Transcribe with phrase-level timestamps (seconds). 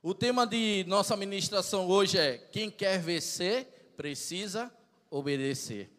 [0.00, 4.70] O tema de nossa ministração hoje é: quem quer vencer precisa
[5.10, 5.90] obedecer.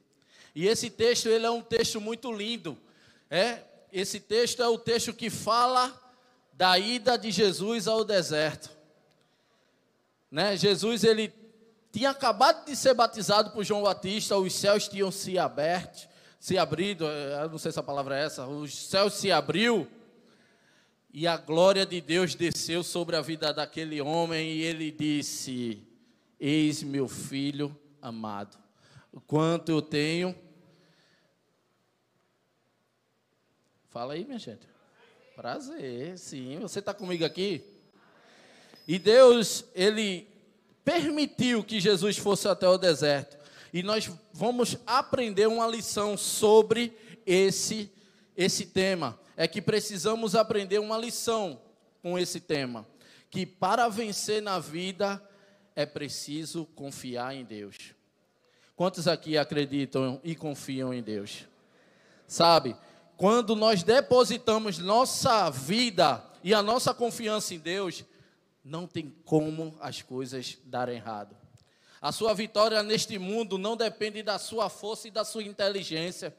[0.55, 2.77] E esse texto ele é um texto muito lindo.
[3.29, 3.59] É,
[3.91, 5.93] esse texto é o texto que fala
[6.53, 8.69] da ida de Jesus ao deserto.
[10.31, 10.55] Né?
[10.55, 11.33] Jesus ele
[11.91, 16.07] tinha acabado de ser batizado por João Batista, os céus tinham se aberto,
[16.39, 19.87] se abrido, eh, não sei se a palavra é essa, os céus se abriu
[21.11, 25.81] e a glória de Deus desceu sobre a vida daquele homem e ele disse:
[26.39, 28.57] Eis meu filho amado.
[29.11, 30.35] O quanto eu tenho.
[33.89, 34.67] Fala aí, minha gente.
[35.35, 36.59] Prazer, sim.
[36.59, 37.63] Você está comigo aqui?
[38.87, 40.27] E Deus, Ele
[40.83, 43.37] permitiu que Jesus fosse até o deserto.
[43.73, 46.95] E nós vamos aprender uma lição sobre
[47.25, 47.91] esse,
[48.35, 49.19] esse tema.
[49.39, 51.61] É que precisamos aprender uma lição
[52.01, 52.85] com esse tema.
[53.29, 55.23] Que para vencer na vida
[55.73, 57.95] é preciso confiar em Deus.
[58.75, 61.45] Quantos aqui acreditam e confiam em Deus?
[62.27, 62.75] Sabe,
[63.15, 68.03] quando nós depositamos nossa vida e a nossa confiança em Deus,
[68.61, 71.33] não tem como as coisas darem errado.
[72.01, 76.35] A sua vitória neste mundo não depende da sua força e da sua inteligência.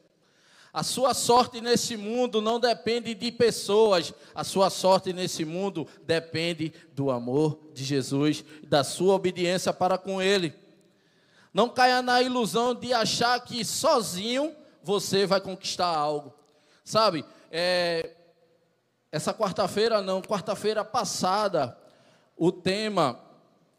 [0.73, 6.73] A sua sorte neste mundo não depende de pessoas, a sua sorte nesse mundo depende
[6.93, 10.53] do amor de Jesus, da sua obediência para com Ele.
[11.53, 16.33] Não caia na ilusão de achar que sozinho você vai conquistar algo.
[16.85, 18.15] Sabe, é,
[19.11, 21.77] essa quarta-feira não, quarta-feira passada,
[22.37, 23.19] o tema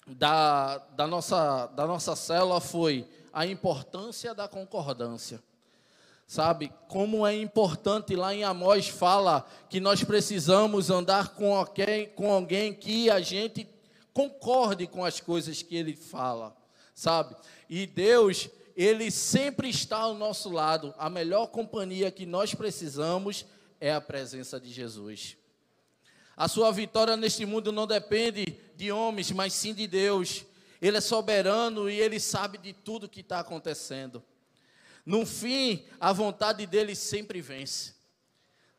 [0.06, 5.42] da, da, nossa, da nossa célula foi a importância da concordância.
[6.32, 12.32] Sabe, como é importante lá em Amós fala que nós precisamos andar com alguém, com
[12.32, 13.68] alguém que a gente
[14.14, 16.56] concorde com as coisas que ele fala,
[16.94, 17.36] sabe?
[17.68, 20.94] E Deus, ele sempre está ao nosso lado.
[20.96, 23.44] A melhor companhia que nós precisamos
[23.78, 25.36] é a presença de Jesus.
[26.34, 30.46] A sua vitória neste mundo não depende de homens, mas sim de Deus.
[30.80, 34.24] Ele é soberano e ele sabe de tudo que está acontecendo.
[35.04, 37.94] No fim, a vontade dele sempre vence.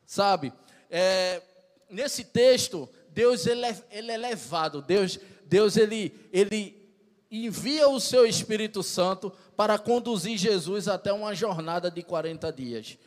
[0.06, 0.53] Sabe?
[0.89, 1.41] É,
[1.89, 4.81] nesse texto, Deus ele é, ele é levado.
[4.81, 6.81] Deus, Deus ele, ele
[7.29, 12.97] envia o seu Espírito Santo para conduzir Jesus até uma jornada de 40 dias.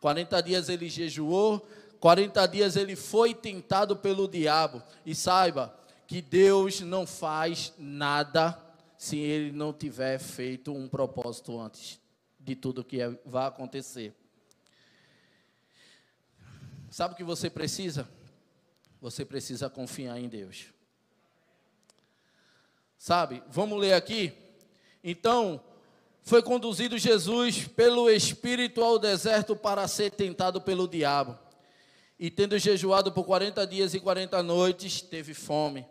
[0.00, 1.66] 40 dias ele jejuou,
[1.98, 4.80] 40 dias ele foi tentado pelo diabo.
[5.04, 5.74] E saiba
[6.06, 8.58] que Deus não faz nada
[8.96, 11.99] se ele não tiver feito um propósito antes
[12.50, 14.12] de tudo que é, vai acontecer.
[16.90, 18.08] Sabe o que você precisa?
[19.00, 20.66] Você precisa confiar em Deus.
[22.98, 23.40] Sabe?
[23.48, 24.32] Vamos ler aqui.
[25.02, 25.62] Então,
[26.22, 31.38] foi conduzido Jesus pelo Espírito ao deserto para ser tentado pelo diabo.
[32.18, 35.86] E tendo jejuado por 40 dias e 40 noites, teve fome.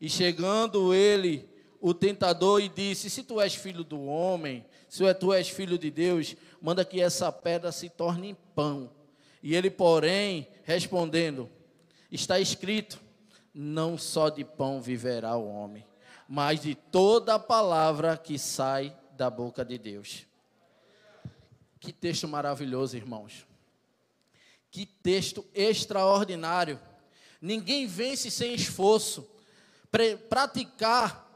[0.00, 1.48] E chegando ele,
[1.82, 5.90] o tentador, e disse: Se tu és filho do homem, se tu és filho de
[5.90, 8.88] Deus, manda que essa pedra se torne pão.
[9.42, 11.50] E ele, porém, respondendo:
[12.10, 13.02] Está escrito:
[13.52, 15.84] Não só de pão viverá o homem,
[16.28, 20.24] mas de toda a palavra que sai da boca de Deus.
[21.80, 23.44] Que texto maravilhoso, irmãos.
[24.70, 26.80] Que texto extraordinário.
[27.40, 29.28] Ninguém vence sem esforço.
[30.28, 31.31] Praticar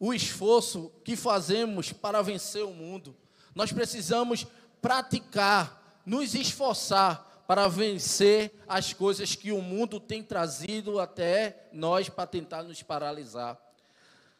[0.00, 3.14] o esforço que fazemos para vencer o mundo.
[3.54, 4.46] Nós precisamos
[4.80, 12.26] praticar, nos esforçar para vencer as coisas que o mundo tem trazido até nós para
[12.26, 13.60] tentar nos paralisar.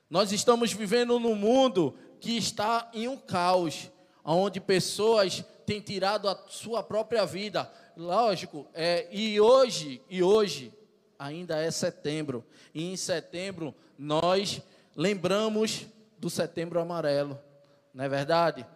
[0.08, 3.90] Nós estamos vivendo num mundo que está em um caos,
[4.24, 7.70] onde pessoas têm tirado a sua própria vida.
[7.96, 10.72] Lógico, é, e hoje, e hoje,
[11.18, 12.44] ainda é setembro.
[12.74, 14.62] E em setembro nós
[14.96, 15.86] lembramos
[16.18, 17.38] do setembro amarelo,
[17.94, 18.66] não é verdade?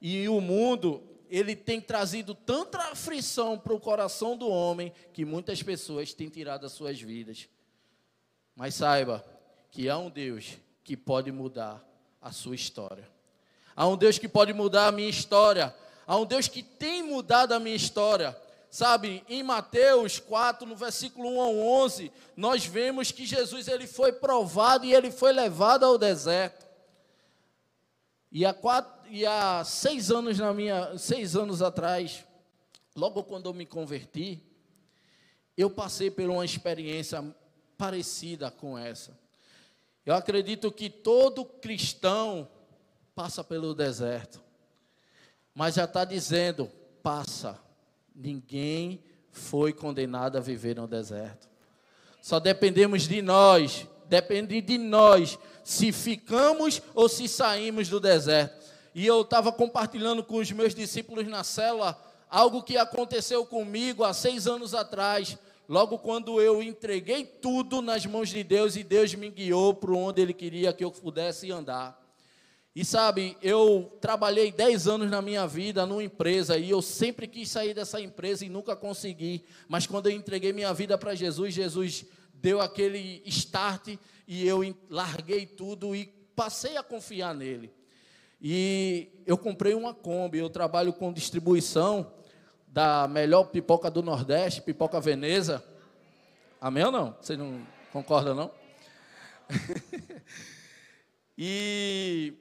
[0.00, 5.62] E o mundo, ele tem trazido tanta aflição para o coração do homem que muitas
[5.62, 7.48] pessoas têm tirado as suas vidas.
[8.54, 9.24] Mas saiba
[9.70, 11.84] que há um Deus que pode mudar
[12.20, 13.08] a sua história.
[13.74, 15.74] Há um Deus que pode mudar a minha história.
[16.06, 18.36] Há um Deus que tem mudado a minha história.
[18.74, 24.12] Sabe, em Mateus 4, no versículo 1 ao 11, nós vemos que Jesus ele foi
[24.12, 26.66] provado e ele foi levado ao deserto.
[28.32, 32.24] E há, quatro, e há seis anos na minha, seis anos atrás,
[32.96, 34.42] logo quando eu me converti,
[35.56, 37.24] eu passei por uma experiência
[37.78, 39.16] parecida com essa.
[40.04, 42.50] Eu acredito que todo cristão
[43.14, 44.42] passa pelo deserto.
[45.54, 46.68] Mas já está dizendo,
[47.04, 47.62] passa.
[48.14, 51.48] Ninguém foi condenado a viver no deserto.
[52.22, 58.64] Só dependemos de nós, depende de nós, se ficamos ou se saímos do deserto.
[58.94, 62.00] E eu estava compartilhando com os meus discípulos na cela
[62.30, 65.36] algo que aconteceu comigo há seis anos atrás.
[65.68, 70.22] Logo quando eu entreguei tudo nas mãos de Deus e Deus me guiou para onde
[70.22, 72.03] Ele queria que eu pudesse andar.
[72.74, 77.48] E sabe, eu trabalhei 10 anos na minha vida numa empresa e eu sempre quis
[77.48, 79.44] sair dessa empresa e nunca consegui.
[79.68, 82.04] Mas quando eu entreguei minha vida para Jesus, Jesus
[82.34, 87.72] deu aquele start e eu larguei tudo e passei a confiar nele.
[88.40, 92.12] E eu comprei uma Kombi, eu trabalho com distribuição
[92.66, 95.64] da melhor pipoca do Nordeste, pipoca Veneza.
[96.60, 97.16] Amém ou não?
[97.20, 98.50] Você não concorda, não?
[101.38, 102.34] e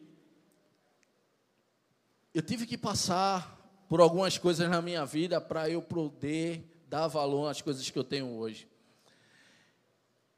[2.33, 7.47] eu tive que passar por algumas coisas na minha vida para eu poder dar valor
[7.47, 8.67] às coisas que eu tenho hoje.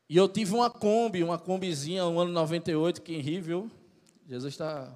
[0.09, 3.71] E eu tive uma Kombi, uma Kombizinha, no ano 98, quem ri, viu?
[4.27, 4.93] Jesus está...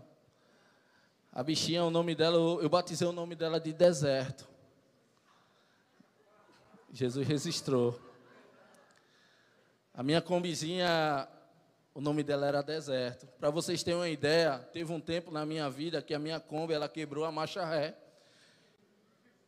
[1.32, 4.48] A bichinha, o nome dela, eu batizei o nome dela de deserto.
[6.92, 8.00] Jesus registrou.
[9.94, 11.28] A minha combizinha,
[12.00, 13.28] o nome dela era Deserto.
[13.38, 16.74] Para vocês terem uma ideia, teve um tempo na minha vida que a minha Kombi
[16.74, 17.94] ela quebrou a marcha ré.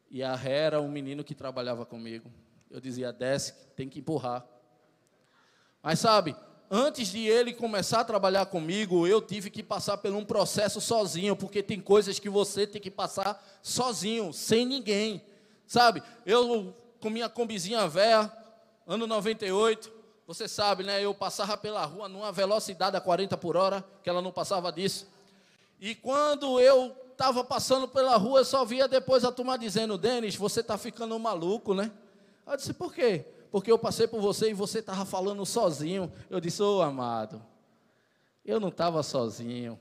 [0.09, 2.29] E a ré era um menino que trabalhava comigo.
[2.69, 4.45] Eu dizia, desce, tem que empurrar.
[5.81, 6.35] Mas sabe,
[6.69, 11.37] antes de ele começar a trabalhar comigo, eu tive que passar por um processo sozinho,
[11.37, 15.23] porque tem coisas que você tem que passar sozinho, sem ninguém.
[15.65, 18.29] Sabe, eu com minha combizinha velha,
[18.85, 20.00] ano 98.
[20.33, 21.03] Você sabe, né?
[21.03, 25.05] Eu passava pela rua numa velocidade a 40 por hora, que ela não passava disso.
[25.77, 30.37] E quando eu estava passando pela rua, eu só via depois a turma dizendo: Denis,
[30.37, 31.91] você está ficando maluco, né?
[32.47, 33.25] Eu disse: por quê?
[33.51, 36.09] Porque eu passei por você e você estava falando sozinho.
[36.29, 37.43] Eu disse: ô oh, amado,
[38.45, 39.77] eu não estava sozinho.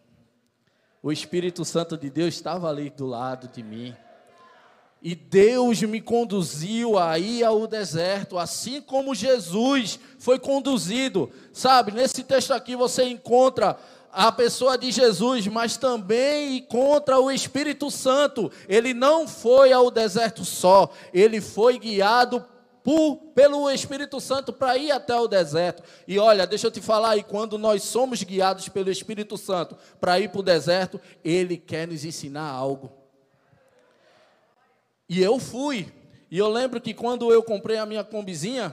[1.01, 3.95] O Espírito Santo de Deus estava ali do lado de mim.
[5.03, 11.31] E Deus me conduziu aí ao deserto, assim como Jesus foi conduzido.
[11.53, 13.79] Sabe, nesse texto aqui você encontra
[14.13, 18.53] a pessoa de Jesus, mas também encontra o Espírito Santo.
[18.69, 22.45] Ele não foi ao deserto só, ele foi guiado
[22.83, 25.83] por, pelo Espírito Santo para ir até o deserto.
[26.07, 30.21] E olha, deixa eu te falar, e quando nós somos guiados pelo Espírito Santo para
[30.21, 33.00] ir para o deserto, ele quer nos ensinar algo.
[35.11, 35.93] E eu fui.
[36.31, 38.73] E eu lembro que quando eu comprei a minha combizinha,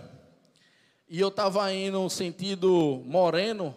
[1.09, 3.75] e eu estava indo sentido moreno,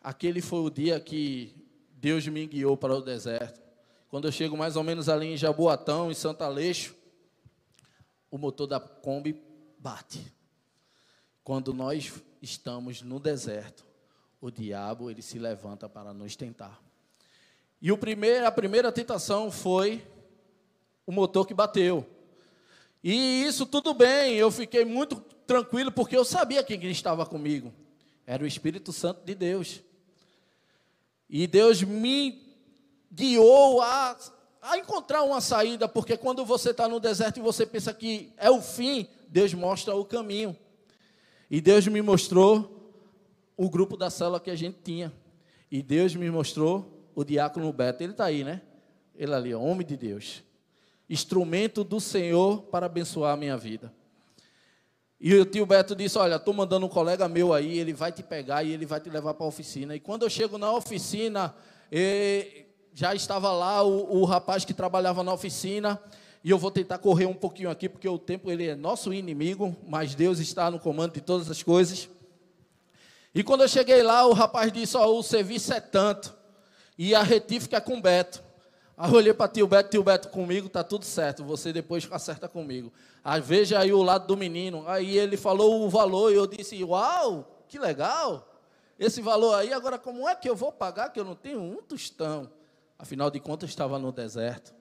[0.00, 1.54] aquele foi o dia que
[1.96, 3.60] Deus me guiou para o deserto.
[4.08, 6.96] Quando eu chego mais ou menos ali em Jaboatão, em Santa Aleixo,
[8.30, 9.38] o motor da Kombi
[9.78, 10.32] bate.
[11.42, 13.84] Quando nós estamos no deserto,
[14.40, 16.80] o diabo ele se levanta para nos tentar.
[17.82, 20.02] E o primeiro, a primeira tentação foi
[21.06, 22.06] o motor que bateu.
[23.02, 25.16] E isso tudo bem, eu fiquei muito
[25.46, 27.72] tranquilo porque eu sabia quem estava comigo.
[28.26, 29.82] Era o Espírito Santo de Deus.
[31.28, 32.42] E Deus me
[33.12, 34.16] guiou a,
[34.62, 38.50] a encontrar uma saída, porque quando você está no deserto e você pensa que é
[38.50, 40.56] o fim, Deus mostra o caminho.
[41.50, 42.90] E Deus me mostrou
[43.56, 45.12] o grupo da célula que a gente tinha.
[45.70, 48.02] E Deus me mostrou o diácono Beto.
[48.02, 48.62] Ele está aí, né?
[49.14, 50.42] Ele ali, homem de Deus
[51.08, 53.92] instrumento do Senhor para abençoar a minha vida.
[55.20, 58.22] E o tio Beto disse: Olha, estou mandando um colega meu aí, ele vai te
[58.22, 59.94] pegar e ele vai te levar para a oficina.
[59.94, 61.54] E quando eu chego na oficina,
[62.92, 66.00] já estava lá o, o, rapaz que trabalhava na oficina.
[66.42, 69.74] E eu vou tentar correr um pouquinho aqui, porque o tempo ele é nosso inimigo,
[69.88, 72.06] mas Deus está no comando de todas as coisas.
[73.34, 76.34] E quando eu cheguei lá, o rapaz disse: Ó, oh, o serviço é tanto,
[76.98, 78.42] e a retífica é com Beto.
[78.96, 82.48] Aí eu olhei para tio Beto, tio Beto comigo, tá tudo certo, você depois acerta
[82.48, 82.92] comigo.
[83.24, 84.88] Aí veja aí o lado do menino.
[84.88, 88.48] Aí ele falou o valor e eu disse, uau, que legal.
[88.98, 91.82] Esse valor aí, agora como é que eu vou pagar que eu não tenho um
[91.82, 92.50] tostão?
[92.96, 94.72] Afinal de contas, estava no deserto.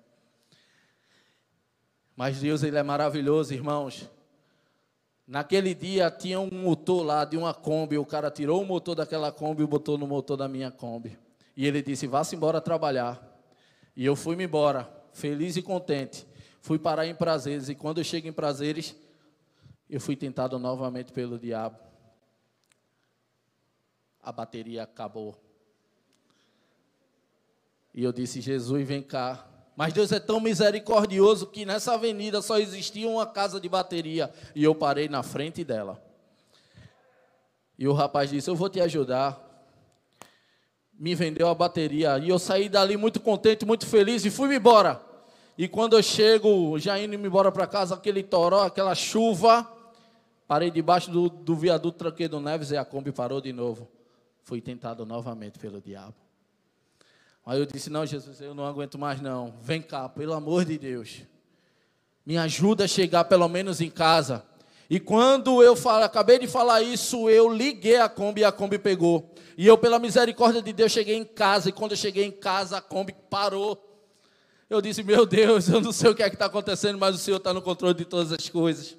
[2.15, 4.07] Mas Deus, Ele é maravilhoso, irmãos.
[5.25, 9.31] Naquele dia tinha um motor lá de uma Kombi, o cara tirou o motor daquela
[9.31, 11.17] Kombi e botou no motor da minha Kombi.
[11.57, 13.32] E ele disse, vá-se embora trabalhar.
[13.95, 16.25] E eu fui-me embora, feliz e contente.
[16.61, 18.95] Fui parar em prazeres, e quando eu chego em prazeres,
[19.89, 21.77] eu fui tentado novamente pelo diabo.
[24.21, 25.37] a bateria acabou.
[27.93, 29.45] E eu disse: Jesus, vem cá.
[29.75, 34.63] Mas Deus é tão misericordioso que nessa avenida só existia uma casa de bateria e
[34.63, 36.01] eu parei na frente dela.
[37.77, 39.51] E o rapaz disse: Eu vou te ajudar.
[40.97, 45.01] Me vendeu a bateria e eu saí dali muito contente, muito feliz e fui embora.
[45.57, 49.67] E quando eu chego, já indo embora para casa, aquele toró, aquela chuva,
[50.47, 53.87] parei debaixo do, do viaduto Tranqueiro Neves e a Kombi parou de novo.
[54.41, 56.15] Fui tentado novamente pelo diabo.
[57.45, 59.53] Aí eu disse: Não, Jesus, eu não aguento mais, não.
[59.61, 61.21] Vem cá, pelo amor de Deus.
[62.25, 64.43] Me ajuda a chegar pelo menos em casa.
[64.89, 68.77] E quando eu falo, acabei de falar isso, eu liguei a Kombi e a Kombi
[68.77, 69.33] pegou.
[69.57, 71.69] E eu, pela misericórdia de Deus, cheguei em casa.
[71.69, 73.81] E quando eu cheguei em casa, a Kombi parou.
[74.69, 77.19] Eu disse: Meu Deus, eu não sei o que é que está acontecendo, mas o
[77.19, 78.97] Senhor está no controle de todas as coisas.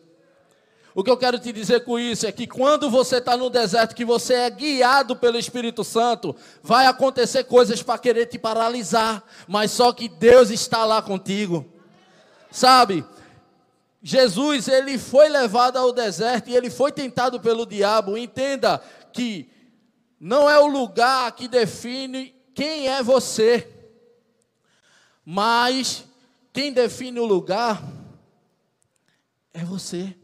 [0.94, 3.96] O que eu quero te dizer com isso é que quando você está no deserto,
[3.96, 9.72] que você é guiado pelo Espírito Santo, vai acontecer coisas para querer te paralisar, mas
[9.72, 11.66] só que Deus está lá contigo.
[12.48, 13.04] Sabe?
[14.06, 18.18] Jesus, ele foi levado ao deserto e ele foi tentado pelo diabo.
[18.18, 18.78] Entenda
[19.14, 19.50] que
[20.20, 23.66] não é o lugar que define quem é você,
[25.24, 26.04] mas
[26.52, 27.82] quem define o lugar
[29.54, 30.14] é você.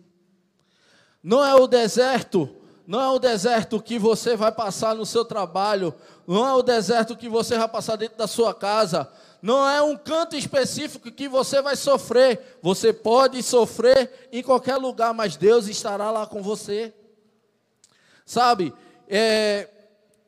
[1.22, 2.54] Não é o deserto,
[2.90, 5.94] não é o deserto que você vai passar no seu trabalho,
[6.26, 9.08] não é o deserto que você vai passar dentro da sua casa,
[9.40, 12.58] não é um canto específico que você vai sofrer.
[12.60, 16.92] Você pode sofrer em qualquer lugar, mas Deus estará lá com você.
[18.26, 18.74] Sabe?
[19.06, 19.68] É,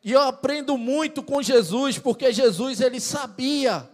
[0.04, 3.90] e eu aprendo muito com Jesus, porque Jesus ele sabia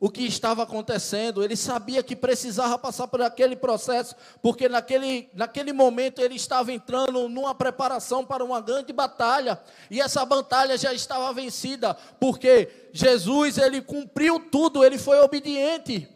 [0.00, 5.72] o que estava acontecendo, ele sabia que precisava passar por aquele processo, porque naquele, naquele
[5.72, 11.32] momento ele estava entrando numa preparação para uma grande batalha, e essa batalha já estava
[11.32, 16.08] vencida, porque Jesus ele cumpriu tudo, ele foi obediente,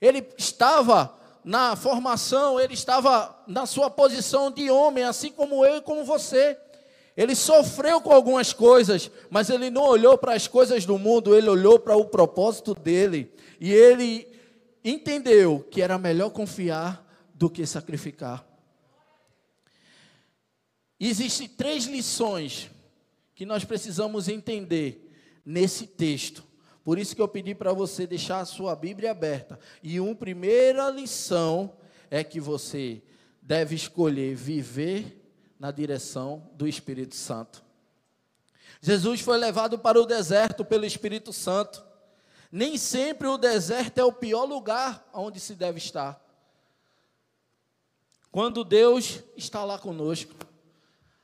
[0.00, 1.14] ele estava
[1.44, 6.58] na formação, ele estava na sua posição de homem, assim como eu e como você.
[7.20, 11.50] Ele sofreu com algumas coisas, mas ele não olhou para as coisas do mundo, ele
[11.50, 13.30] olhou para o propósito dele.
[13.60, 14.26] E ele
[14.82, 18.42] entendeu que era melhor confiar do que sacrificar.
[20.98, 22.70] Existem três lições
[23.34, 25.12] que nós precisamos entender
[25.44, 26.42] nesse texto.
[26.82, 29.60] Por isso que eu pedi para você deixar a sua Bíblia aberta.
[29.82, 31.76] E uma primeira lição
[32.10, 33.02] é que você
[33.42, 35.19] deve escolher viver
[35.60, 37.62] na direção do Espírito Santo.
[38.80, 41.84] Jesus foi levado para o deserto pelo Espírito Santo.
[42.50, 46.18] Nem sempre o deserto é o pior lugar onde se deve estar.
[48.32, 50.34] Quando Deus está lá conosco,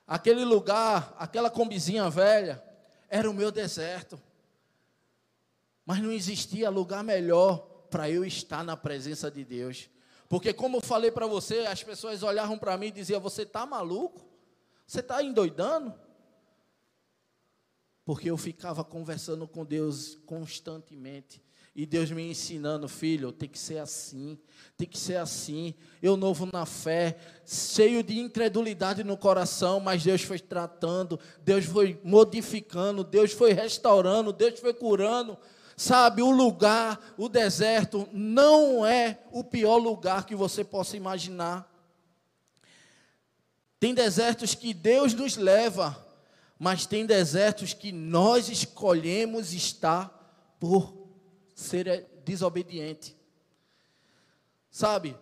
[0.06, 2.62] aquele lugar, aquela combizinha velha,
[3.08, 4.20] era o meu deserto.
[5.86, 7.58] Mas não existia lugar melhor
[7.90, 9.88] para eu estar na presença de Deus.
[10.28, 13.64] Porque, como eu falei para você, as pessoas olhavam para mim e diziam: Você está
[13.64, 14.26] maluco?
[14.86, 15.94] Você está endoidando?
[18.04, 21.44] Porque eu ficava conversando com Deus constantemente.
[21.78, 24.38] E Deus me ensinando, filho, tem que ser assim,
[24.78, 25.74] tem que ser assim.
[26.00, 32.00] Eu novo na fé, cheio de incredulidade no coração, mas Deus foi tratando, Deus foi
[32.02, 35.36] modificando, Deus foi restaurando, Deus foi curando.
[35.76, 41.70] Sabe, o lugar, o deserto, não é o pior lugar que você possa imaginar.
[43.78, 45.94] Tem desertos que Deus nos leva,
[46.58, 51.06] mas tem desertos que nós escolhemos estar por
[51.54, 53.14] ser desobediente.
[54.70, 55.14] Sabe?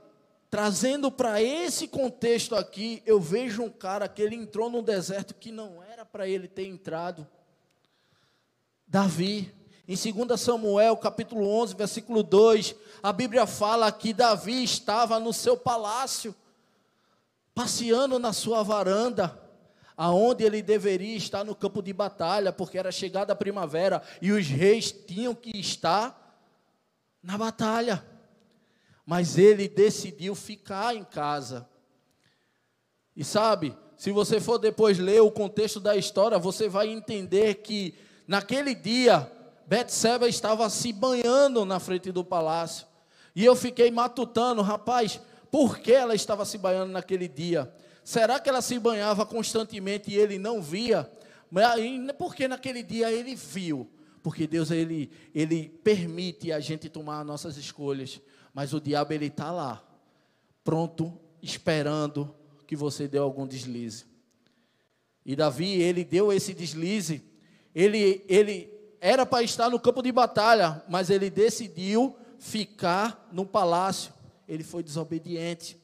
[0.49, 5.51] Trazendo para esse contexto aqui, eu vejo um cara que ele entrou num deserto que
[5.51, 7.27] não era para ele ter entrado.
[8.87, 9.53] Davi,
[9.87, 15.57] em 2 Samuel, capítulo 11, versículo 2, a Bíblia fala que Davi estava no seu
[15.57, 16.35] palácio
[17.55, 19.39] passeando na sua varanda,
[19.97, 24.47] aonde ele deveria estar no campo de batalha, porque era chegada a primavera e os
[24.47, 26.43] reis tinham que estar
[27.23, 28.05] na batalha.
[29.07, 31.69] Mas ele decidiu ficar em casa.
[33.15, 37.95] E sabe, se você for depois ler o contexto da história, você vai entender que
[38.27, 39.31] naquele dia
[39.67, 42.87] Betseba estava se banhando na frente do palácio.
[43.35, 47.73] E eu fiquei matutando, rapaz, por que ela estava se banhando naquele dia?
[48.05, 51.11] Será que ela se banhava constantemente e ele não via?
[52.19, 53.91] Porque naquele dia ele viu.
[54.23, 58.21] Porque Deus ele, ele permite a gente tomar nossas escolhas.
[58.53, 59.85] Mas o diabo ele está lá,
[60.63, 62.35] pronto, esperando
[62.67, 64.07] que você dê algum deslize.
[65.27, 67.23] E Davi, ele deu esse deslize.
[67.75, 68.74] Ele, ele
[69.07, 74.15] era para estar no campo de batalha, mas ele decidiu ficar no palácio.
[74.49, 75.77] Ele foi desobediente.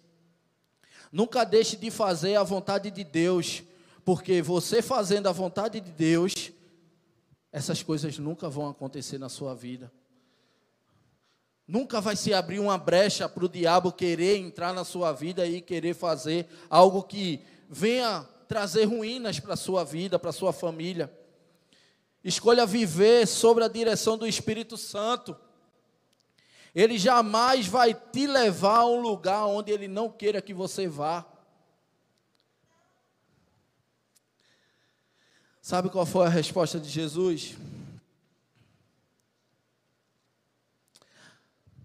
[1.13, 3.63] Nunca deixe de fazer a vontade de Deus,
[4.07, 6.51] porque você fazendo a vontade de Deus,
[7.53, 9.93] essas coisas nunca vão acontecer na sua vida.
[11.69, 15.61] Nunca vai se abrir uma brecha para o diabo querer entrar na sua vida e
[15.61, 21.20] querer fazer algo que venha trazer ruínas para a sua vida, para a sua família.
[22.23, 25.37] Escolha viver sobre a direção do Espírito Santo.
[26.75, 31.27] Ele jamais vai te levar a um lugar onde ele não queira que você vá.
[35.61, 37.57] Sabe qual foi a resposta de Jesus?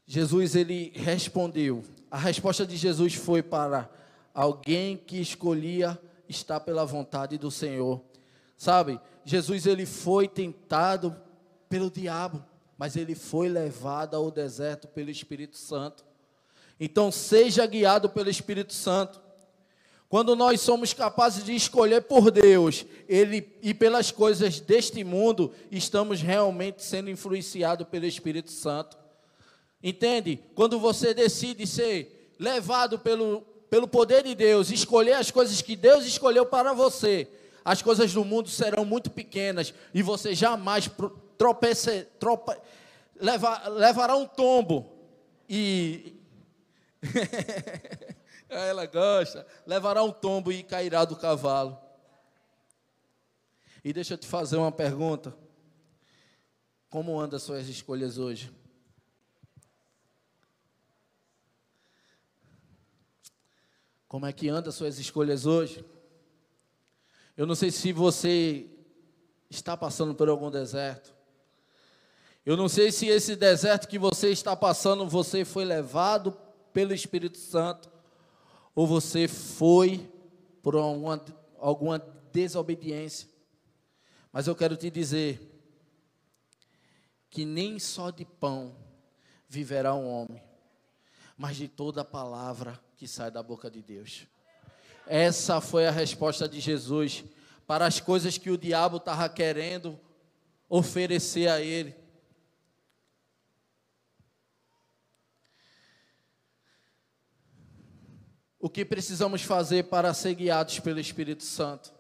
[0.05, 1.83] Jesus ele respondeu.
[2.11, 3.89] A resposta de Jesus foi para
[4.33, 5.99] alguém que escolhia
[6.29, 8.01] estar pela vontade do Senhor.
[8.57, 8.99] Sabe?
[9.25, 11.15] Jesus ele foi tentado
[11.67, 12.45] pelo diabo,
[12.77, 16.05] mas ele foi levado ao deserto pelo Espírito Santo.
[16.79, 19.19] Então seja guiado pelo Espírito Santo.
[20.07, 26.21] Quando nós somos capazes de escolher por Deus, ele e pelas coisas deste mundo, estamos
[26.21, 28.95] realmente sendo influenciados pelo Espírito Santo.
[29.81, 30.39] Entende?
[30.53, 36.05] Quando você decide ser levado pelo, pelo poder de Deus, escolher as coisas que Deus
[36.05, 37.27] escolheu para você,
[37.65, 40.87] as coisas do mundo serão muito pequenas e você jamais
[41.35, 42.55] tropece, trope,
[43.19, 44.95] levar, levará um tombo
[45.49, 46.15] e
[48.47, 51.75] ela gosta, levará um tombo e cairá do cavalo.
[53.83, 55.35] E deixa eu te fazer uma pergunta.
[56.87, 58.51] Como andam as suas escolhas hoje?
[64.07, 65.83] Como é que anda suas escolhas hoje?
[67.37, 68.65] Eu não sei se você
[69.49, 71.13] está passando por algum deserto.
[72.45, 76.31] Eu não sei se esse deserto que você está passando, você foi levado
[76.71, 77.89] pelo Espírito Santo
[78.75, 80.09] ou você foi
[80.61, 81.25] por alguma,
[81.57, 81.99] alguma
[82.31, 83.27] desobediência.
[84.31, 85.39] Mas eu quero te dizer
[87.29, 88.75] que nem só de pão
[89.47, 90.43] viverá um homem,
[91.37, 94.27] mas de toda palavra que sai da boca de Deus.
[95.07, 97.23] Essa foi a resposta de Jesus
[97.67, 99.99] para as coisas que o diabo estava querendo
[100.69, 101.95] oferecer a ele.
[108.59, 111.93] O que precisamos fazer para ser guiados pelo Espírito Santo?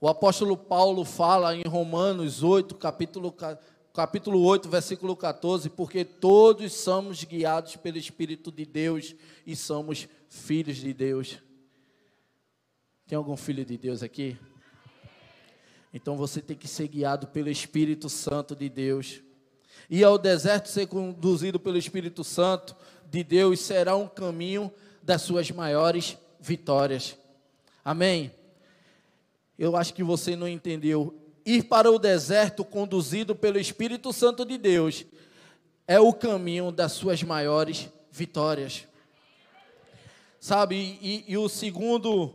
[0.00, 3.34] O apóstolo Paulo fala em Romanos 8, capítulo
[3.92, 9.14] capítulo 8, versículo 14, porque todos somos guiados pelo Espírito de Deus
[9.46, 11.38] e somos filhos de Deus.
[13.10, 14.36] Tem algum filho de Deus aqui?
[15.92, 19.20] Então você tem que ser guiado pelo Espírito Santo de Deus.
[19.90, 22.76] E ao deserto ser conduzido pelo Espírito Santo
[23.10, 27.16] de Deus será um caminho das suas maiores vitórias.
[27.84, 28.30] Amém?
[29.58, 31.12] Eu acho que você não entendeu
[31.44, 35.04] ir para o deserto conduzido pelo Espírito Santo de Deus
[35.84, 38.86] é o caminho das suas maiores vitórias.
[40.38, 42.34] Sabe, e, e, o segundo,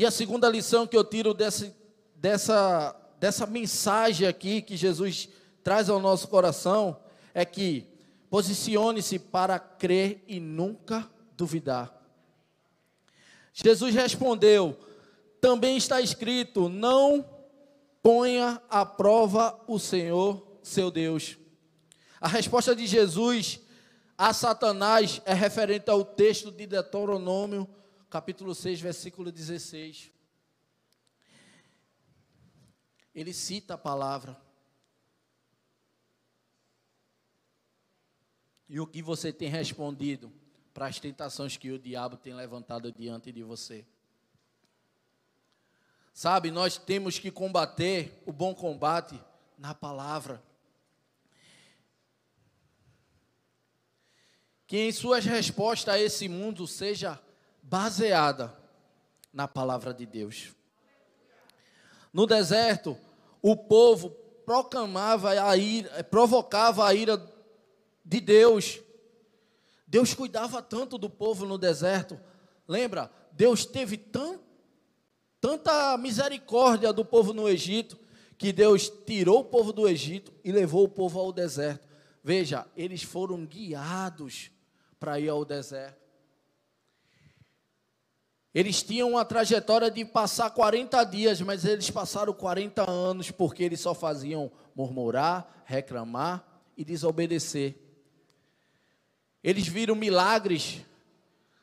[0.00, 1.74] e a segunda lição que eu tiro desse,
[2.14, 5.28] dessa, dessa mensagem aqui que Jesus
[5.64, 7.00] traz ao nosso coração
[7.34, 7.84] é que
[8.30, 11.92] posicione-se para crer e nunca duvidar.
[13.52, 14.78] Jesus respondeu:
[15.40, 17.28] também está escrito, não
[18.00, 21.36] ponha à prova o Senhor, seu Deus.
[22.20, 23.58] A resposta de Jesus
[24.16, 27.68] a Satanás é referente ao texto de Deuteronômio,
[28.08, 30.10] capítulo 6, versículo 16.
[33.14, 34.40] Ele cita a palavra.
[38.68, 40.32] E o que você tem respondido
[40.72, 43.86] para as tentações que o diabo tem levantado diante de você?
[46.12, 49.20] Sabe, nós temos que combater o bom combate
[49.56, 50.42] na palavra.
[54.66, 57.22] Que em suas respostas a esse mundo seja
[57.68, 58.52] baseada
[59.32, 60.52] na palavra de Deus.
[62.12, 62.96] No deserto,
[63.42, 64.10] o povo
[64.46, 67.22] proclamava a ira, provocava a ira
[68.04, 68.80] de Deus.
[69.86, 72.18] Deus cuidava tanto do povo no deserto.
[72.66, 73.10] Lembra?
[73.32, 74.48] Deus teve tanto
[75.40, 77.96] tanta misericórdia do povo no Egito,
[78.36, 81.86] que Deus tirou o povo do Egito e levou o povo ao deserto.
[82.24, 84.50] Veja, eles foram guiados
[84.98, 86.07] para ir ao deserto.
[88.58, 93.80] Eles tinham uma trajetória de passar 40 dias, mas eles passaram 40 anos porque eles
[93.80, 96.44] só faziam murmurar, reclamar
[96.76, 97.76] e desobedecer.
[99.44, 100.80] Eles viram milagres,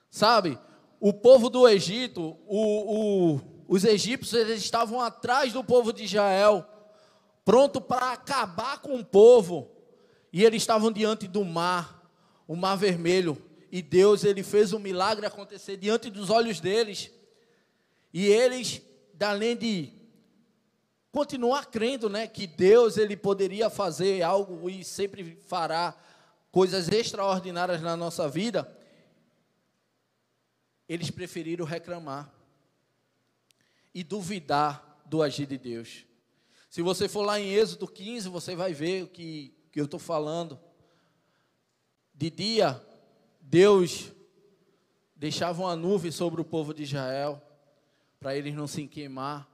[0.10, 0.58] sabe?
[0.98, 6.66] O povo do Egito, o, o, os egípcios, eles estavam atrás do povo de Israel,
[7.44, 9.70] pronto para acabar com o povo,
[10.32, 12.10] e eles estavam diante do mar,
[12.48, 13.38] o mar vermelho,
[13.72, 17.12] e Deus ele fez um milagre acontecer diante dos olhos deles.
[18.14, 18.82] E eles,
[19.20, 19.94] além de
[21.12, 25.98] continuar crendo, né, que Deus ele poderia fazer algo e sempre fará
[26.52, 28.70] coisas extraordinárias na nossa vida,
[30.88, 32.34] eles preferiram reclamar
[33.94, 36.06] e duvidar do agir de Deus.
[36.70, 40.00] Se você for lá em Êxodo 15, você vai ver o que, que eu estou
[40.00, 40.60] falando.
[42.14, 42.82] De dia,
[43.48, 44.12] Deus
[45.16, 47.40] deixava uma nuvem sobre o povo de Israel,
[48.20, 49.48] para eles não se queimar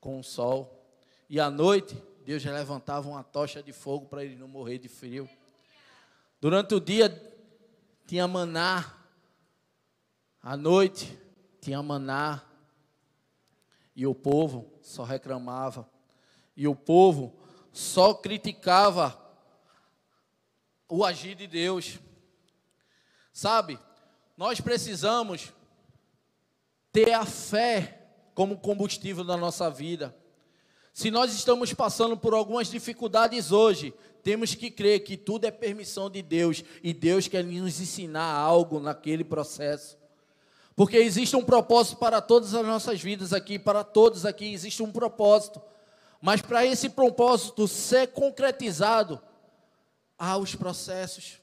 [0.00, 0.86] com o sol.
[1.28, 5.28] E à noite, Deus levantava uma tocha de fogo para eles não morrer de frio.
[6.40, 7.10] Durante o dia,
[8.06, 8.96] tinha maná.
[10.40, 11.18] À noite,
[11.60, 12.40] tinha maná.
[13.96, 15.88] E o povo só reclamava.
[16.56, 17.36] E o povo
[17.72, 19.20] só criticava
[20.88, 21.98] o agir de Deus.
[23.32, 23.78] Sabe,
[24.36, 25.52] nós precisamos
[26.92, 27.98] ter a fé
[28.34, 30.14] como combustível na nossa vida.
[30.92, 36.10] Se nós estamos passando por algumas dificuldades hoje, temos que crer que tudo é permissão
[36.10, 39.96] de Deus e Deus quer nos ensinar algo naquele processo.
[40.76, 44.92] Porque existe um propósito para todas as nossas vidas aqui, para todos aqui existe um
[44.92, 45.60] propósito.
[46.20, 49.20] Mas para esse propósito ser concretizado,
[50.18, 51.41] há os processos.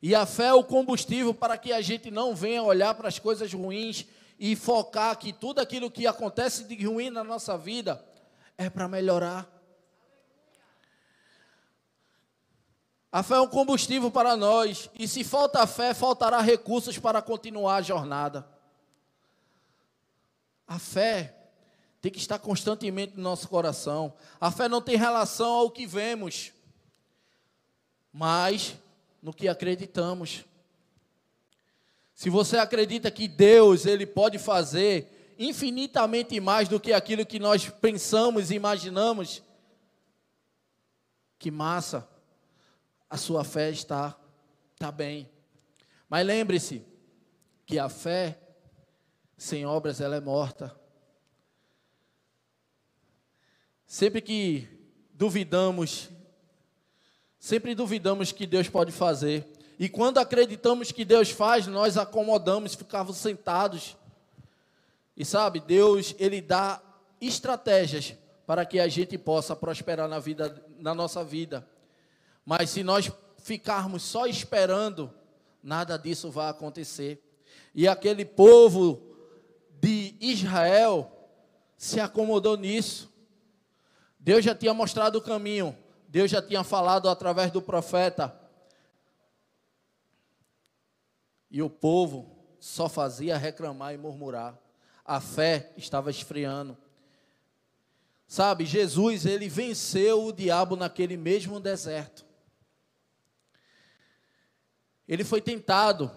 [0.00, 3.18] E a fé é o combustível para que a gente não venha olhar para as
[3.18, 4.06] coisas ruins
[4.38, 8.04] e focar que tudo aquilo que acontece de ruim na nossa vida
[8.56, 9.48] é para melhorar.
[13.10, 17.76] A fé é um combustível para nós, e se falta fé, faltará recursos para continuar
[17.76, 18.46] a jornada.
[20.66, 21.34] A fé
[22.02, 24.12] tem que estar constantemente no nosso coração.
[24.38, 26.52] A fé não tem relação ao que vemos,
[28.12, 28.76] mas
[29.22, 30.44] no que acreditamos.
[32.14, 37.68] Se você acredita que Deus ele pode fazer infinitamente mais do que aquilo que nós
[37.68, 39.42] pensamos e imaginamos,
[41.38, 42.08] que massa,
[43.08, 44.18] a sua fé está,
[44.74, 45.30] está bem.
[46.08, 46.82] Mas lembre-se
[47.64, 48.38] que a fé
[49.36, 50.74] sem obras ela é morta.
[53.86, 54.68] Sempre que
[55.14, 56.10] duvidamos
[57.48, 59.42] Sempre duvidamos que Deus pode fazer.
[59.78, 63.96] E quando acreditamos que Deus faz, nós acomodamos, ficamos sentados.
[65.16, 66.78] E sabe, Deus, ele dá
[67.18, 68.14] estratégias
[68.46, 71.66] para que a gente possa prosperar na vida, na nossa vida.
[72.44, 75.10] Mas se nós ficarmos só esperando,
[75.62, 77.18] nada disso vai acontecer.
[77.74, 79.00] E aquele povo
[79.80, 81.10] de Israel
[81.78, 83.10] se acomodou nisso.
[84.20, 85.74] Deus já tinha mostrado o caminho,
[86.08, 88.34] Deus já tinha falado através do profeta.
[91.50, 94.58] E o povo só fazia reclamar e murmurar.
[95.04, 96.76] A fé estava esfriando.
[98.26, 102.24] Sabe, Jesus, ele venceu o diabo naquele mesmo deserto.
[105.06, 106.10] Ele foi tentado.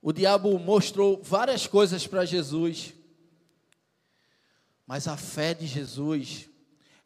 [0.00, 2.94] O diabo mostrou várias coisas para Jesus.
[4.86, 6.48] Mas a fé de Jesus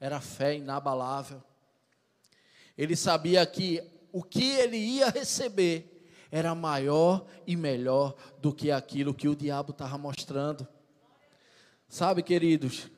[0.02, 1.40] era fé inabalável.
[2.76, 9.14] Ele sabia que o que ele ia receber era maior e melhor do que aquilo
[9.14, 10.66] que o diabo estava mostrando.
[11.88, 12.90] Sabe, queridos,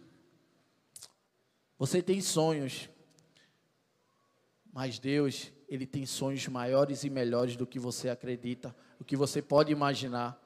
[1.79, 2.88] você tem sonhos,
[4.73, 9.43] mas Deus, Ele tem sonhos maiores e melhores do que você acredita, do que você
[9.43, 10.43] pode imaginar.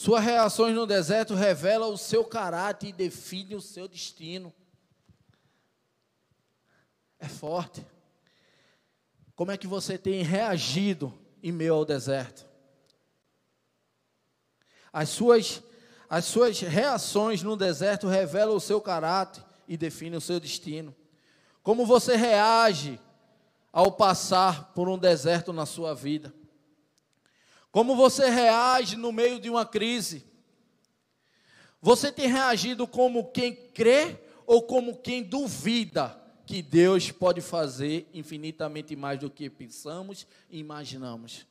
[0.00, 4.54] Suas reações no deserto revelam o seu caráter e definem o seu destino.
[7.18, 7.84] É forte.
[9.34, 12.46] Como é que você tem reagido em meio ao deserto?
[14.92, 15.60] As suas,
[16.08, 20.94] as suas reações no deserto revelam o seu caráter e definem o seu destino.
[21.60, 23.00] Como você reage
[23.72, 26.32] ao passar por um deserto na sua vida?
[27.70, 30.26] Como você reage no meio de uma crise?
[31.80, 38.96] Você tem reagido como quem crê ou como quem duvida que Deus pode fazer infinitamente
[38.96, 41.46] mais do que pensamos e imaginamos.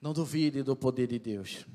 [0.00, 1.66] Não duvide do poder de Deus.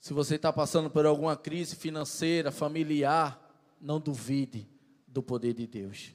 [0.00, 4.77] Se você está passando por alguma crise financeira, familiar, não duvide
[5.08, 6.14] do poder de Deus.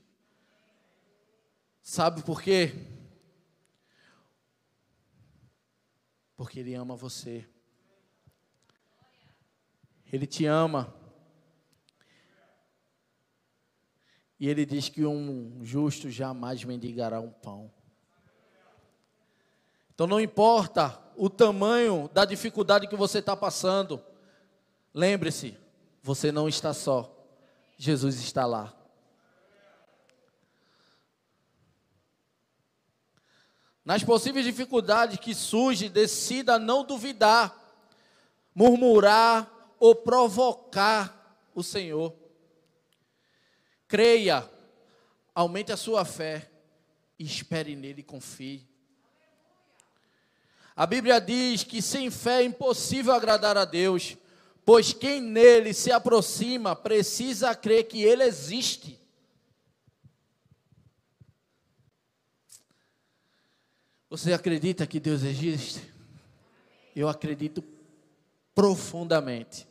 [1.81, 2.73] Sabe por quê?
[6.37, 7.45] Porque Ele ama você.
[10.11, 10.93] Ele te ama.
[14.39, 17.73] E Ele diz que um justo jamais mendigará um pão.
[19.93, 24.03] Então não importa o tamanho da dificuldade que você está passando,
[24.93, 25.57] lembre-se,
[26.01, 27.09] você não está só.
[27.77, 28.82] Jesus está lá.
[33.85, 37.53] Nas possíveis dificuldades que surgem, decida não duvidar,
[38.55, 42.15] murmurar ou provocar o Senhor.
[43.87, 44.49] Creia,
[45.35, 46.49] aumente a sua fé
[47.19, 48.65] espere nele e confie.
[50.75, 54.17] A Bíblia diz que sem fé é impossível agradar a Deus,
[54.65, 58.99] pois quem nele se aproxima precisa crer que ele existe.
[64.13, 65.81] Você acredita que Deus existe?
[66.95, 67.63] Eu acredito
[68.53, 69.67] profundamente.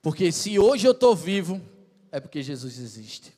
[0.00, 1.60] Porque se hoje eu estou vivo,
[2.12, 3.36] é porque Jesus existe.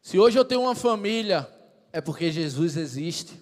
[0.00, 1.46] Se hoje eu tenho uma família,
[1.92, 3.38] é porque Jesus existe.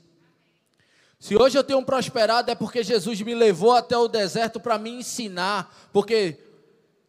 [1.21, 4.91] Se hoje eu tenho prosperado, é porque Jesus me levou até o deserto para me
[4.91, 5.89] ensinar.
[5.93, 6.37] Porque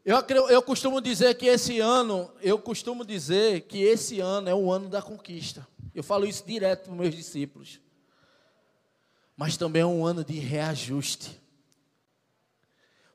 [0.05, 4.71] eu, eu costumo dizer que esse ano, eu costumo dizer que esse ano é o
[4.71, 5.67] ano da conquista.
[5.99, 7.79] Eu falo isso direto para os meus discípulos.
[9.35, 11.39] Mas também é um ano de reajuste.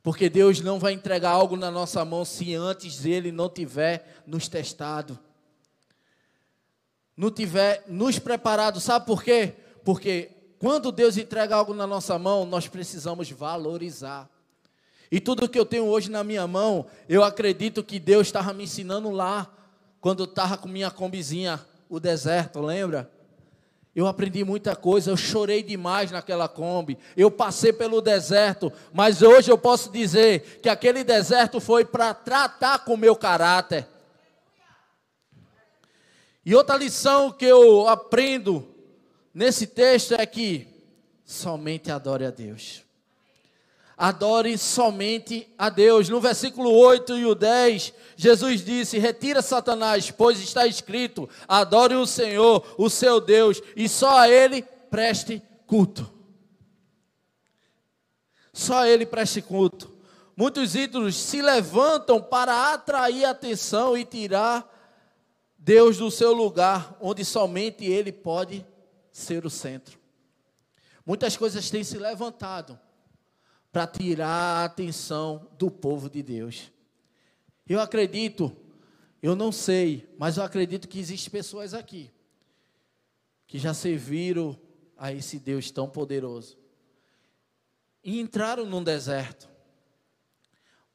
[0.02, 4.48] Porque Deus não vai entregar algo na nossa mão se antes Ele não tiver nos
[4.48, 5.18] testado
[7.16, 9.54] não tiver nos preparado, sabe por quê?
[9.84, 14.28] Porque quando Deus entrega algo na nossa mão, nós precisamos valorizar.
[15.10, 18.64] E tudo que eu tenho hoje na minha mão, eu acredito que Deus estava me
[18.64, 19.48] ensinando lá,
[20.00, 21.64] quando estava com minha combizinha,
[21.94, 23.10] o deserto, lembra?
[23.94, 29.50] Eu aprendi muita coisa, eu chorei demais naquela Kombi, eu passei pelo deserto, mas hoje
[29.50, 33.86] eu posso dizer que aquele deserto foi para tratar com o meu caráter.
[36.44, 38.68] E outra lição que eu aprendo
[39.32, 40.66] nesse texto é que
[41.24, 42.83] somente adore a Deus.
[43.96, 46.08] Adore somente a Deus.
[46.08, 52.06] No versículo 8 e o 10, Jesus disse: Retira Satanás, pois está escrito: Adore o
[52.06, 56.12] Senhor, o seu Deus, e só a Ele preste culto.
[58.52, 59.92] Só a Ele preste culto.
[60.36, 64.68] Muitos ídolos se levantam para atrair atenção e tirar
[65.56, 68.66] Deus do seu lugar, onde somente Ele pode
[69.12, 69.96] ser o centro.
[71.06, 72.78] Muitas coisas têm se levantado
[73.74, 76.70] para tirar a atenção do povo de Deus.
[77.68, 78.56] Eu acredito,
[79.20, 82.08] eu não sei, mas eu acredito que existem pessoas aqui
[83.48, 84.56] que já serviram
[84.96, 86.56] a esse Deus tão poderoso
[88.04, 89.48] e entraram num deserto.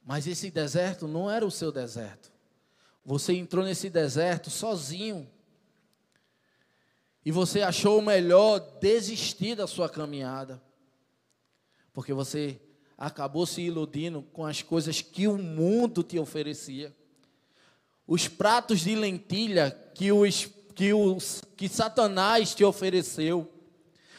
[0.01, 2.31] Mas esse deserto não era o seu deserto.
[3.03, 5.29] Você entrou nesse deserto sozinho.
[7.25, 10.63] E você achou melhor desistir da sua caminhada.
[11.91, 12.61] Porque você
[12.99, 16.93] acabou se iludindo com as coisas que o mundo te oferecia.
[18.05, 23.49] Os pratos de lentilha que, os, que, os, que Satanás te ofereceu.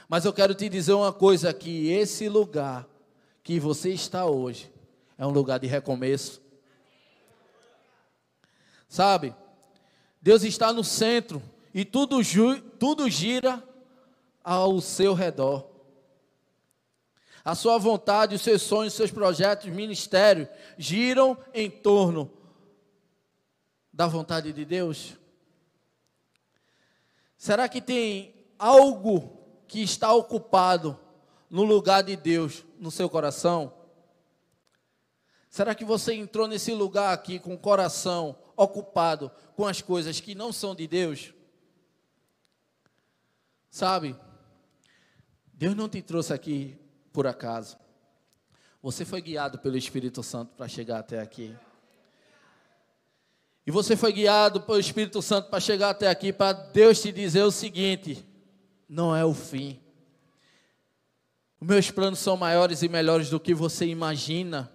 [0.08, 2.88] Mas eu quero te dizer uma coisa: que esse lugar
[3.42, 4.72] que você está hoje
[5.18, 6.40] é um lugar de recomeço,
[8.90, 9.32] Sabe?
[10.20, 11.40] Deus está no centro
[11.72, 12.18] e tudo,
[12.76, 13.62] tudo gira
[14.42, 15.69] ao seu redor.
[17.44, 22.30] A sua vontade, os seus sonhos, os seus projetos, ministério giram em torno
[23.92, 25.14] da vontade de Deus?
[27.36, 30.98] Será que tem algo que está ocupado
[31.48, 33.72] no lugar de Deus no seu coração?
[35.48, 40.34] Será que você entrou nesse lugar aqui com o coração ocupado com as coisas que
[40.34, 41.34] não são de Deus?
[43.70, 44.16] Sabe,
[45.52, 46.79] Deus não te trouxe aqui
[47.12, 47.76] por acaso.
[48.82, 51.54] Você foi guiado pelo Espírito Santo para chegar até aqui.
[53.66, 57.42] E você foi guiado pelo Espírito Santo para chegar até aqui, para Deus te dizer
[57.42, 58.26] o seguinte:
[58.88, 59.80] não é o fim.
[61.60, 64.72] Os meus planos são maiores e melhores do que você imagina.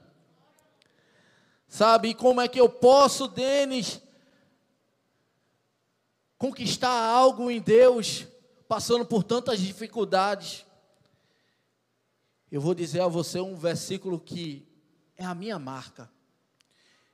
[1.67, 4.00] Sabe, e como é que eu posso, Denis,
[6.38, 8.26] conquistar algo em Deus,
[8.67, 10.64] passando por tantas dificuldades?
[12.51, 14.67] Eu vou dizer a você um versículo que
[15.17, 16.10] é a minha marca.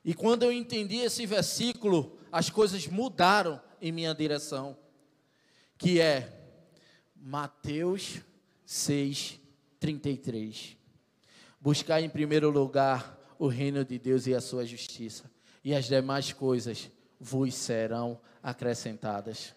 [0.03, 4.77] E quando eu entendi esse versículo, as coisas mudaram em minha direção,
[5.77, 6.41] que é
[7.15, 8.21] Mateus
[8.65, 9.39] 6,
[9.79, 10.77] 33.
[11.59, 15.29] Buscar em primeiro lugar o reino de Deus e a sua justiça,
[15.63, 16.89] e as demais coisas
[17.19, 19.53] vos serão acrescentadas.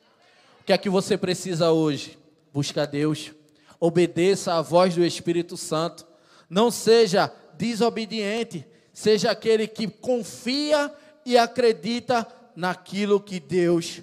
[0.60, 2.18] O que é que você precisa hoje?
[2.52, 3.32] Busca Deus,
[3.80, 6.06] obedeça à voz do Espírito Santo,
[6.48, 10.92] não seja desobediente, seja aquele que confia
[11.24, 14.02] e acredita naquilo que Deus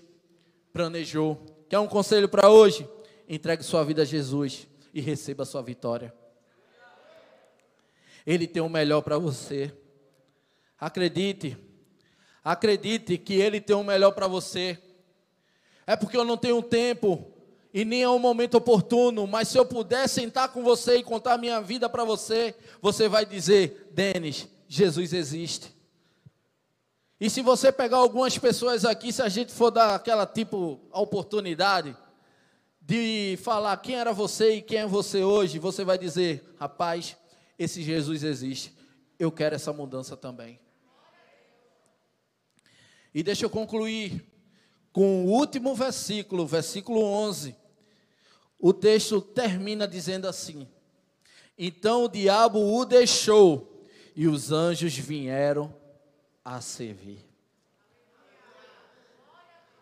[0.74, 1.46] planejou.
[1.70, 2.88] Quer um conselho para hoje?
[3.28, 6.14] Entregue sua vida a Jesus e receba a sua vitória.
[8.26, 9.74] Ele tem o melhor para você.
[10.80, 11.58] Acredite,
[12.44, 14.78] acredite que Ele tem o melhor para você.
[15.88, 17.31] É porque eu não tenho tempo
[17.74, 21.38] e nem é um momento oportuno, mas se eu puder sentar com você e contar
[21.38, 25.74] minha vida para você, você vai dizer: Denis, Jesus existe.
[27.20, 31.96] E se você pegar algumas pessoas aqui, se a gente for dar aquela tipo oportunidade
[32.82, 37.16] de falar quem era você e quem é você hoje, você vai dizer: rapaz,
[37.58, 38.76] esse Jesus existe.
[39.18, 40.60] Eu quero essa mudança também.
[43.14, 44.26] E deixa eu concluir
[44.92, 47.61] com o último versículo, versículo 11.
[48.62, 50.68] O texto termina dizendo assim:
[51.58, 53.84] Então o diabo o deixou
[54.16, 55.74] e os anjos vieram
[56.46, 57.26] a servir.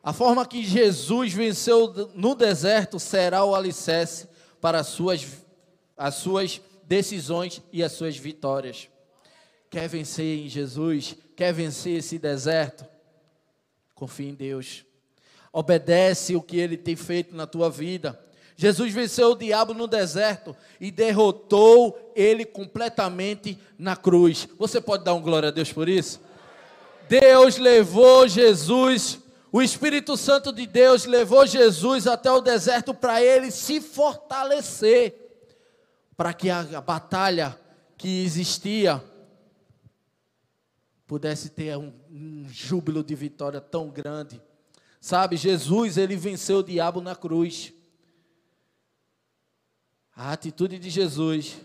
[0.01, 4.29] A forma que Jesus venceu no deserto será o alicerce
[4.61, 5.27] para as suas,
[5.97, 8.87] as suas decisões e as suas vitórias.
[9.69, 11.17] Quer vencer em Jesus?
[11.35, 12.85] Quer vencer esse deserto?
[13.93, 14.85] Confie em Deus.
[15.51, 18.17] Obedece o que ele tem feito na tua vida.
[18.59, 24.49] Jesus venceu o diabo no deserto e derrotou ele completamente na cruz.
[24.57, 26.19] Você pode dar um glória a Deus por isso?
[27.07, 29.17] Deus levou Jesus,
[29.49, 35.15] o Espírito Santo de Deus levou Jesus até o deserto para ele se fortalecer
[36.17, 37.57] para que a, batalha
[37.97, 39.01] que existia
[41.07, 44.41] pudesse ter um, um júbilo de vitória tão grande.
[44.99, 47.71] Sabe, Jesus, ele venceu o diabo na cruz.
[50.21, 51.61] A atitude de Jesus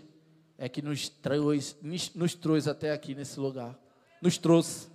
[0.57, 1.75] é que nos trouxe,
[2.15, 3.77] nos trouxe até aqui nesse lugar.
[4.21, 4.87] Nos trouxe.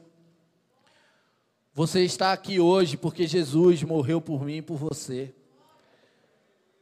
[1.74, 5.34] Você está aqui hoje porque Jesus morreu por mim e por você.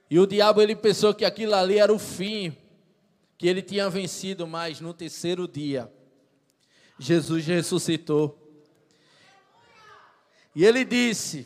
[0.09, 2.57] E o diabo ele pensou que aquilo ali era o fim,
[3.37, 5.93] que ele tinha vencido, mas no terceiro dia,
[6.97, 8.39] Jesus ressuscitou.
[10.55, 11.45] E ele disse: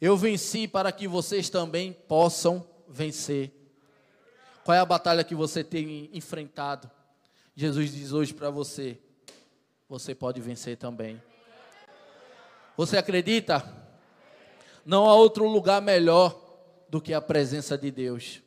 [0.00, 3.63] Eu venci para que vocês também possam vencer.
[4.64, 6.90] Qual é a batalha que você tem enfrentado?
[7.54, 8.98] Jesus diz hoje para você:
[9.88, 11.22] Você pode vencer também.
[12.74, 13.62] Você acredita?
[14.84, 16.40] Não há outro lugar melhor
[16.88, 18.40] do que a presença de Deus.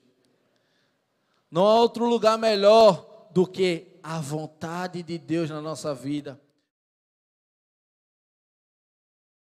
[1.51, 6.39] Não há outro lugar melhor do que a vontade de Deus na nossa vida.